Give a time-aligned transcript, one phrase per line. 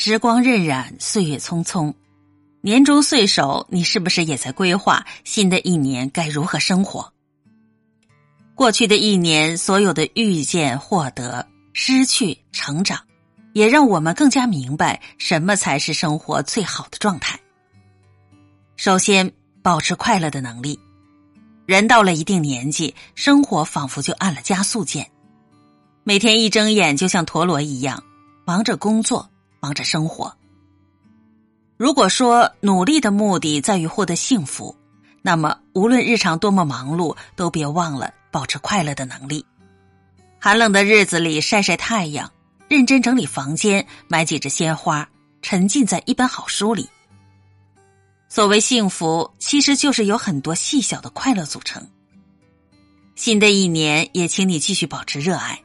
[0.00, 1.92] 时光荏苒，岁月匆匆，
[2.60, 7.12] 年终岁首，你是不是也在规划新的一年该如何生活？
[8.54, 13.00] 过去的一年，所有的遇见、获得、失去、成长，
[13.54, 17.36] 也让我们更加明白什么才是生活最好的状态。
[18.76, 19.32] 首先，
[19.64, 20.78] 保持快乐的能力。
[21.66, 25.10] 人到了一定年纪，生活仿佛就按了加速键，
[26.04, 28.00] 每天一睁眼就像陀螺一样，
[28.46, 29.28] 忙着工作，
[29.60, 30.34] 忙着生活。
[31.76, 34.76] 如果说努力的目的在于获得幸福，
[35.22, 39.44] 那么无论日常多么忙碌，都别忘了保持快乐的能力。
[40.40, 42.30] 寒冷的日子里晒晒太阳，
[42.68, 45.08] 认真整理房间，买几支鲜花，
[45.42, 46.88] 沉浸在一本好书里。
[48.28, 51.86] 所谓幸福，其实就是有很多细小的快乐组成。
[53.14, 55.60] 新的一年，也请你继续保持热爱，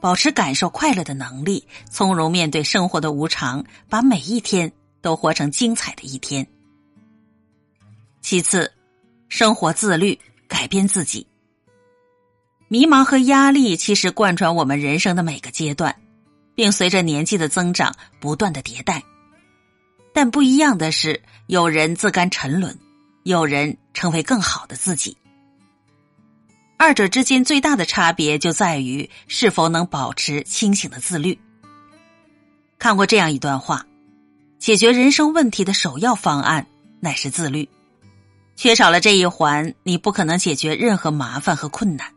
[0.00, 4.72] 保持感受快乐的能力，从容面对生活的无常，把每一天
[5.02, 6.46] 都活成精彩的一天。
[8.22, 8.72] 其次，
[9.28, 11.26] 生活自律，改变自己。
[12.68, 15.94] 迷茫和压力其实贯穿我们人生的每个阶段，
[16.54, 19.02] 并随着年纪的增长不断的迭代。
[20.12, 22.78] 但不一样的是，有人自甘沉沦，
[23.24, 25.16] 有人成为更好的自己。
[26.80, 31.38] 二者之间最大的差别就在于是否能保持清醒的自律。
[32.78, 33.84] 看过这样一段话：
[34.58, 36.66] 解决人生问题的首要方案
[36.98, 37.68] 乃是自律，
[38.56, 42.10] 缺少了这一环，你不可能解决任何麻烦和困难。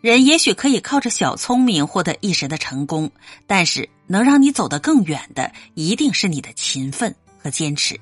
[0.00, 3.12] 人也许可以靠着小聪明获得一时的成功，
[3.46, 7.94] 但是能让你走得更远的，一定是你的勤奋和坚持。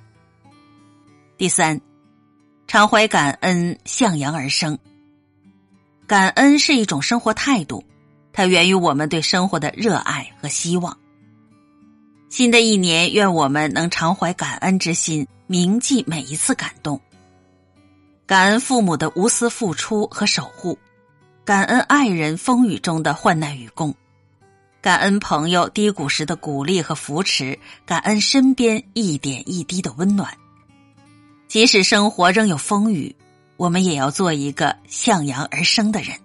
[1.36, 1.80] 第三，
[2.68, 4.78] 常怀感恩，向阳而生。
[6.06, 7.84] 感恩是一种生活态度，
[8.32, 10.96] 它源于我们对生活的热爱和希望。
[12.28, 17.00] 新的一年，愿我们能常怀感恩之心，铭记每一次感动，
[18.24, 20.78] 感恩父母的无私付出和守护。
[21.44, 23.94] 感恩爱人风雨中的患难与共，
[24.80, 30.36] 感恩朋友低谷时的鼓励和扶持，感恩身边一点一滴的温暖。
[31.48, 33.14] 即使生活仍有风雨，
[33.56, 36.16] 我们也要做一个向阳而生的人。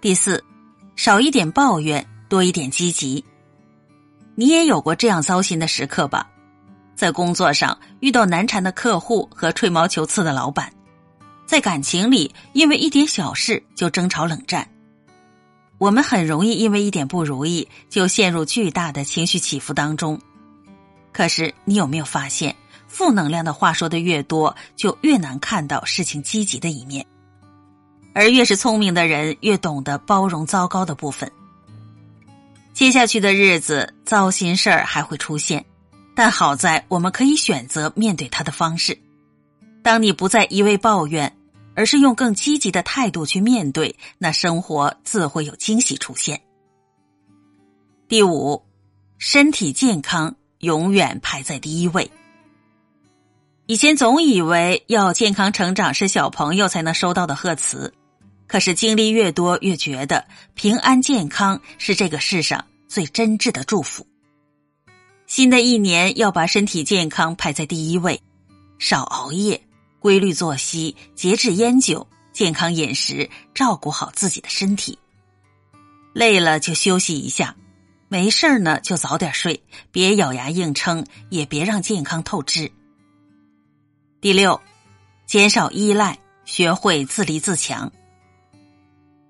[0.00, 0.42] 第四，
[0.96, 3.24] 少一点抱怨，多一点积极。
[4.34, 6.28] 你也有过这样糟心的时刻吧？
[6.94, 10.72] 在工作上遇到难缠的客户和吹毛求疵的老板。
[11.46, 14.68] 在感情里，因为一点小事就争吵冷战，
[15.78, 20.20] 我们很容易因为一点不如意就陷入巨大的情绪起伏当中。
[21.12, 22.56] 可是，你有没有发现，
[22.94, 27.04] 负能量的话说的越多，就越难看到事情积极的一面，
[28.12, 31.28] 而越是聪明的人，越懂得包容糟糕的部分。
[32.72, 35.64] 接下去的日子，糟心事儿还会出现，
[36.14, 38.96] 但好在我们可以选择面对它的方式。
[39.82, 41.36] 当你不再一味抱怨，
[41.74, 46.40] 而是用更积极的态度去面对，那生活自会有惊喜出现。
[48.06, 48.62] 第五，
[49.18, 52.08] 身体健康永远排在第一位。
[53.66, 57.94] 以前总以为要健康成长是小朋友才能收到的贺词，
[58.46, 64.06] 可是经历越多，越觉得平安健康是这个世上最真挚的祝福。
[65.26, 68.20] 新的一年要把身体健康排在第一位，
[68.78, 69.60] 少熬夜。
[69.98, 74.98] 规律作息，节制烟酒，健康饮食，照顾好自己的身体。
[76.12, 77.56] 累了就休息一下，
[78.08, 82.70] 没事儿呢就早点睡，别咬牙硬撑，也别让健康透支。
[84.24, 84.58] 第六，
[85.26, 87.92] 减少依赖，学会自立自强。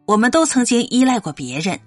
[0.04, 1.80] 我们都曾经依赖过别人，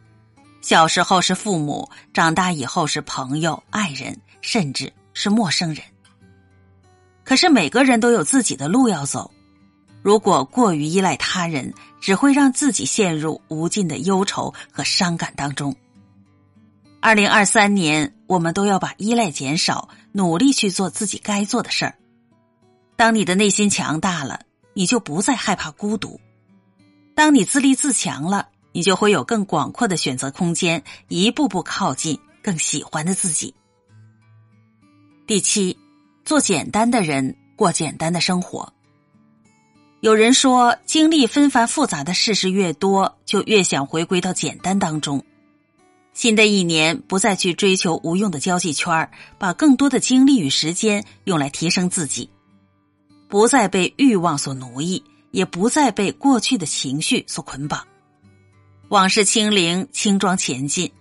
[0.59, 5.81] 小时候是父母，长大以后是朋友、爱人，甚至是陌生人。
[7.23, 9.31] 可是每个人都有自己的路要走，
[10.01, 15.73] 如果过于依赖他人，只会让自己陷入无尽的忧愁和伤感当中。
[16.99, 21.95] 二零二三年，我们都要把依赖减少，努力去做自己该做的事儿。
[22.97, 24.41] 当你的内心强大了，
[24.73, 26.19] 你就不再害怕孤独；
[27.15, 33.55] 当你自立自强了，你就会有更广阔的选择空间，一步步靠近更喜欢的自己。
[35.25, 35.77] 第七。
[36.25, 38.73] 做简单的人，过简单的生活。
[40.01, 45.23] 有人说，经历纷繁复杂的事事越多，就越想回归到简单当中。
[46.11, 52.29] 新的一年，不再去追求无用的交际圈把更多的精力与时间用来提升自己，
[53.27, 57.85] 不再被欲望所奴役，也不再被过去的情绪所捆绑。
[58.89, 60.91] 往事清零，轻装前进，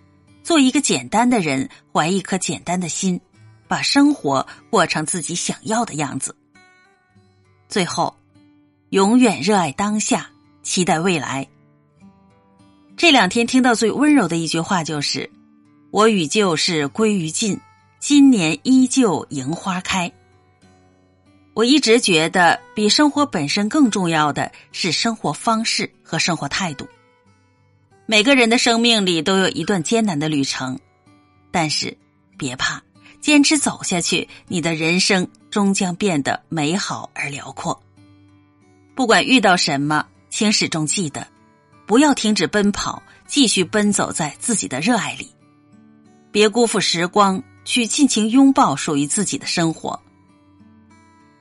[0.43, 3.19] 做一个简单的人，怀一颗简单的心，
[3.67, 6.35] 把生活过成自己想要的样子。
[7.69, 8.13] 最后，
[8.89, 10.29] 永远热爱当下，
[10.63, 11.47] 期待未来。
[12.97, 15.29] 这两天听到最温柔的一句话就是
[15.91, 17.57] ：“我与旧事归于尽，
[17.99, 20.11] 今年依旧迎花开。”
[21.57, 26.87] 我一直觉得，比生活本身更重要的是生活方式和生活态度。
[28.05, 30.79] 每个人的生命里都有一段艰难的旅程，
[31.49, 31.97] 但是
[32.37, 32.79] 别怕，
[33.19, 37.81] 坚持走下去，你的人生终将变得美好而辽阔。
[38.93, 41.25] 不管遇到什么，请始终记得，
[41.87, 45.27] 不要停止奔跑，继续奔走在自己的热爱里。
[46.31, 49.99] 别辜负时光，去尽情拥抱属于自己的生活。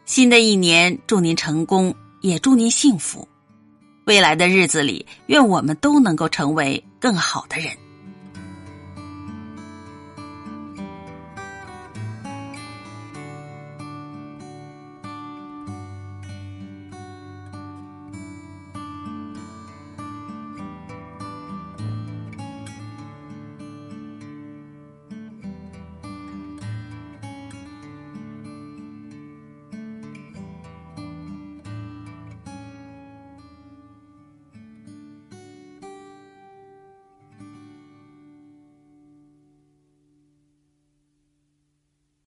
[0.06, 3.26] 新的一年，祝您成功，也祝您幸福。
[4.04, 7.72] 未来的日子里，愿我们都能够成为更好的人。